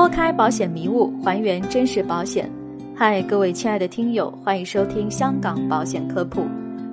[0.00, 2.50] 拨开保险迷雾，还原真实保险。
[2.96, 6.46] 嗨，各位亲爱的听友，欢迎收听香港保险科普。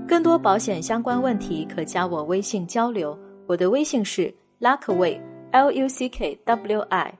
[0.05, 3.17] 更多保险相关问题，可加我微信交流。
[3.45, 4.23] 我的微信是
[4.59, 7.13] Luckway，L U C K W I。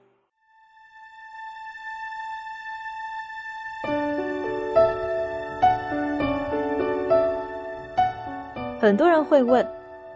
[8.78, 9.66] 很多人会问，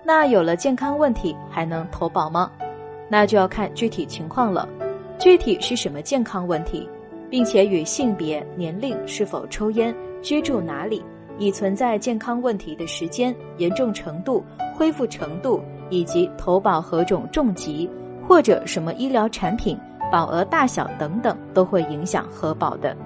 [0.04, 2.52] 那有了健康问题还能投保吗？
[3.08, 4.68] 那就要看具体情况了。
[5.22, 6.90] 具体是什么健康问题，
[7.30, 11.00] 并且与性别、年龄、是否抽烟、居住哪里、
[11.38, 15.62] 已存在健康问题的时间、严重程度、恢复程度，
[15.92, 17.88] 以及投保何种重疾
[18.28, 19.78] 或者什么医疗产品、
[20.12, 22.98] 保额大小等等，都会影响核保的。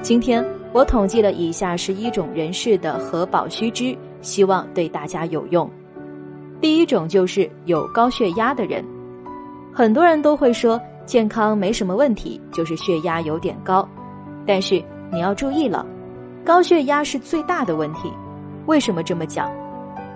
[0.00, 5.70] 今天我统计了以下十一种人士的核保须知，希望对大家有用。
[6.58, 8.82] 第一种就是有高血压的人，
[9.74, 10.80] 很多人都会说。
[11.10, 13.84] 健康没什么问题，就是血压有点高。
[14.46, 14.80] 但是
[15.10, 15.84] 你要注意了，
[16.44, 18.08] 高血压是最大的问题。
[18.66, 19.50] 为什么这么讲？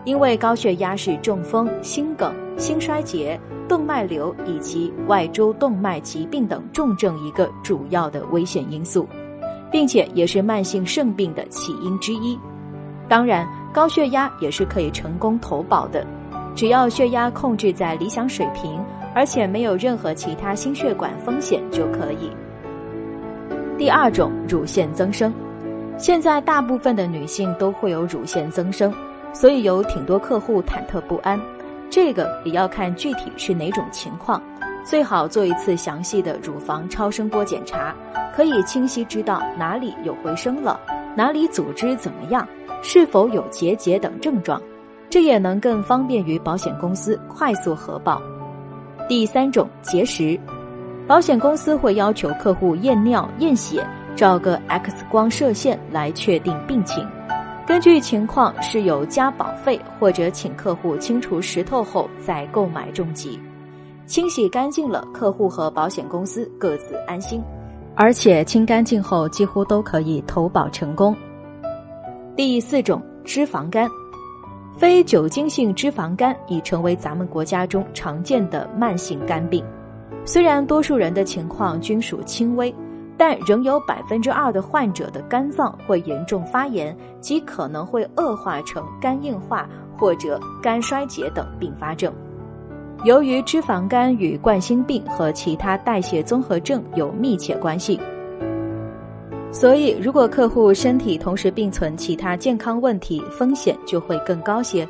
[0.05, 3.37] 因为高血压是中风、心梗、心衰竭、
[3.69, 9.05] 动脉瘤以及外周动脉疾病等重症一个主要的危险因素，
[9.73, 12.39] 并且也是慢性肾病的起因之一。
[13.09, 16.07] 当然，高血压也是可以成功投保的，
[16.55, 18.81] 只要血压控制在理想水平。
[19.15, 22.31] 而且没有任何其他心血管风险就可以。
[23.79, 25.33] 第二种，乳腺增生，
[25.97, 28.93] 现在大部分的女性都会有乳腺增生，
[29.33, 31.41] 所以有挺多客户忐忑不安。
[31.91, 34.43] 这个也要看具体是哪种情况，
[34.85, 37.95] 最好做一次详细的乳房超声波检查，
[38.35, 40.81] 可以清晰知道哪里有回声了，
[41.15, 42.47] 哪里组织怎么样，
[42.83, 44.61] 是否有结节等症状，
[45.09, 48.21] 这也能更方便于保险公司快速核保。
[49.07, 50.39] 第三种结石，
[51.07, 57.07] 保险公司会要求客户验尿、验血，照个 X 光射线来确定病情。
[57.67, 63.39] 根据情况是有加保费，或者请客户清除石头后再购买重疾。
[64.07, 67.43] 清洗干净了，客户和保险公司各自安心，
[67.95, 71.15] 而且清干净后几乎都可以投保成功。
[72.35, 73.87] 第四种脂肪肝。
[74.77, 79.65] 非酒精性脂肪肝已成为咱们国家中常见的慢性肝病，
[80.25, 82.75] 虽然多数人的情况均属轻微，
[83.17, 92.13] 但仍有百分之二的患者的肝脏会严重发炎，即可能会恶化成肝硬化或者肝衰竭等并发症。
[93.05, 98.01] 由于脂肪肝与冠心病和其他代谢综合症有密切关系。
[99.55, 104.87] 所以，如果客户身体同时并存其他健康问题，风险就会更高些。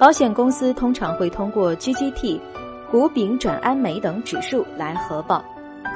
[0.00, 2.40] 保险公司通常会通过 GGT、
[2.90, 5.42] 谷丙转氨酶等指数来核保。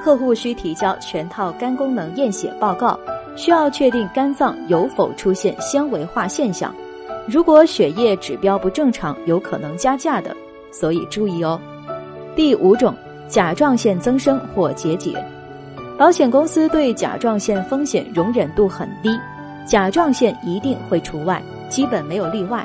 [0.04, 2.96] 客户需提交全套肝功能验血报告，
[3.34, 6.72] 需要确定肝脏有否出现纤维化现象。
[7.26, 10.34] 如果血液指标不正常，有可能加价的，
[10.70, 11.60] 所以注意哦。
[12.36, 12.94] 第五种，
[13.26, 15.12] 甲状腺增生或结节。
[15.96, 19.16] 保险公司对甲状腺风险容忍度很低，
[19.64, 22.64] 甲状腺一定会除外，基本没有例外，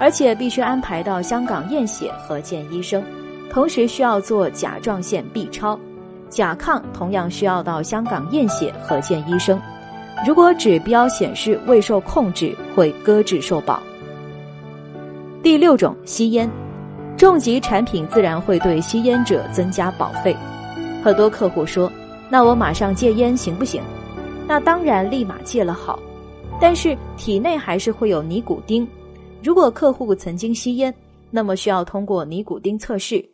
[0.00, 3.00] 而且必须安排到香港验血和见医生，
[3.48, 5.78] 同时需要做甲状腺 B 超，
[6.28, 9.60] 甲亢同样需要到香港验血和见医生，
[10.26, 13.80] 如果指标显示未受控制，会搁置受保。
[15.40, 16.50] 第六种，吸烟，
[17.16, 20.36] 重疾产品自然会对吸烟者增加保费，
[21.04, 21.88] 很多客户说。
[22.28, 23.82] 那我马上戒烟行不行？
[24.48, 25.98] 那当然，立马戒了好。
[26.60, 28.86] 但是体内还是会有尼古丁。
[29.42, 30.92] 如果客户曾经吸烟，
[31.30, 33.24] 那么需要通过尼古丁测试。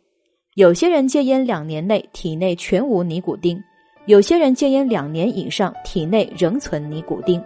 [0.55, 3.59] 有些人戒烟两年内体内全无尼古丁，
[4.05, 7.41] 有些人戒烟两年以上体内仍存尼古丁。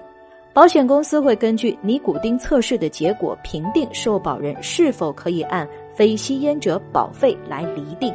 [0.53, 8.11] 保险公司会根据尼古丁测试的结果评定受保人是否可以按非吸烟者保费来厘定。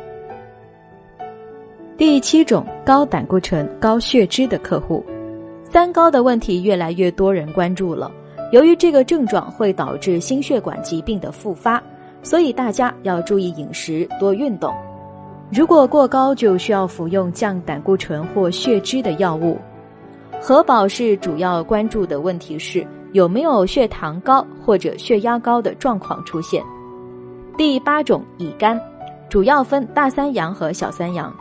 [1.99, 5.05] 第七种高胆固醇、高血脂的客户，
[5.63, 8.11] 三高的问题越来越多人关注了。
[8.51, 11.83] 由于这个症状会导致心血管疾病的复发，
[12.23, 14.75] 所以大家要注意饮食、多运动。
[15.51, 19.59] 如果过高，就需要服用降胆固醇或血脂的药物。
[20.41, 26.65] 核保是主要关注的问题是有没有血糖高或者血压高的状况出现。
[27.57, 28.81] 第八种乙肝，
[29.29, 31.33] 主要分大三阳和小三阳。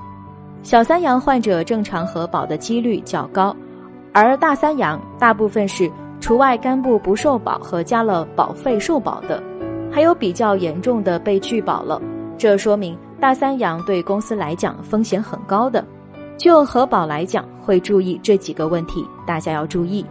[0.63, 3.55] 小三阳患者正常核保的几率较高，
[4.13, 9.41] 而大三阳大部分是除外肝部不受保和加了保费受保的，
[9.91, 11.99] 还有比较严重的被拒保了。
[12.37, 15.83] 这说明大三阳对公司来讲风险很高的。
[16.37, 20.05] 就核保来讲，会注意这几个问题，大家要注意：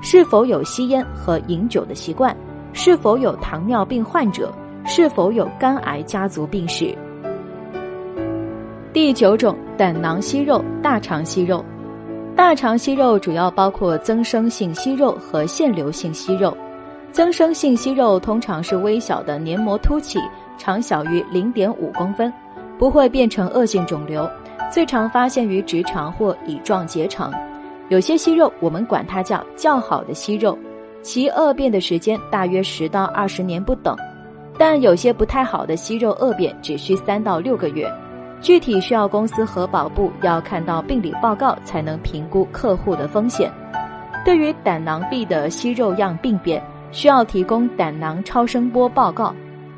[0.00, 2.36] 是否有吸烟和饮酒的习惯，
[2.72, 4.52] 是否有糖尿病患者，
[4.84, 6.96] 是否有肝癌家族病史。
[8.92, 11.64] 第九种，胆囊息肉、大肠息肉。
[12.36, 16.56] 大肠息肉主要包括增生性息肉和腺瘤性息肉。
[17.10, 20.18] 增生性息肉通常是微小的黏膜凸起，
[20.56, 22.32] 长小于零点五公分，
[22.78, 24.28] 不会变成恶性肿瘤。
[24.70, 27.32] 最常发现于直肠或乙状结肠。
[27.88, 30.58] 有些息肉我们管它叫较好的息肉，
[31.02, 33.96] 其恶变的时间大约十到二十年不等。
[34.56, 37.90] 但有些不太好的息肉恶变只需三到六个月。
[38.42, 43.50] 具体需要公司核保部要看到病理报告才能评估客户的风险。
[44.24, 49.32] 对于胆囊壁的息肉样病变，需要提供胆囊超声波报告。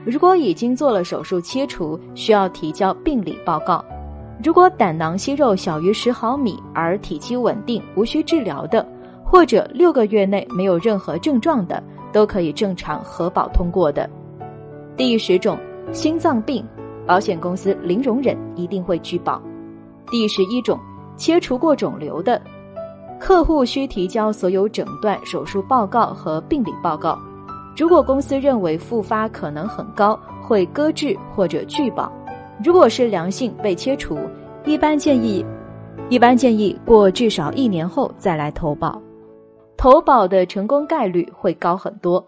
[0.04, 3.84] 如果已经做了手术切除，需要提交病理报告。
[4.42, 8.86] 如果胆囊息肉小于十毫米而体积稳定、无需治疗的，
[9.22, 11.82] 或者六个月内没有任何症状的，
[12.12, 14.08] 都可以正常核保通过的。
[14.96, 15.58] 第十种，
[15.92, 16.64] 心脏病。
[17.06, 19.40] 保险公司零容忍，一定会拒保。
[20.10, 20.78] 第十一种，
[21.16, 22.40] 切除过肿瘤的
[23.20, 27.18] 客户需提交所有诊断、手术报告和病理报告。
[27.76, 32.12] 如果公司认为复发可能很高，会搁置或者拒保。
[32.62, 34.18] 如果是良性被切除，
[34.64, 35.44] 一般建议
[36.08, 39.00] 一般建议过至少一年后再来投保，
[39.76, 42.24] 投保的成功概率会高很多。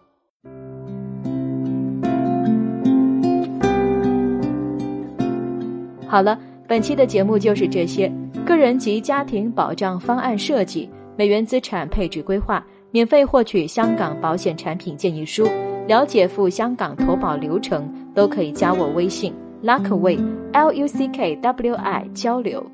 [6.09, 6.39] 好了，
[6.69, 8.11] 本期的节目就是这些。
[8.47, 15.49] 个人及家庭保障方案设计、美元资产配置规划，免费获取香港保险产品建议书，
[15.89, 19.33] 了解赴香港投保流程，都可以加我微信
[19.65, 20.19] Luckway
[20.53, 22.65] L U C K W I 交流。